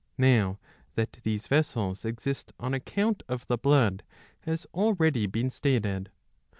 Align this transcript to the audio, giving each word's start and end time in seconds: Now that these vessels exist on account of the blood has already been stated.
Now 0.17 0.57
that 0.95 1.19
these 1.21 1.45
vessels 1.45 2.05
exist 2.05 2.53
on 2.59 2.73
account 2.73 3.21
of 3.27 3.45
the 3.45 3.55
blood 3.59 4.01
has 4.45 4.65
already 4.73 5.27
been 5.27 5.51
stated. 5.51 6.09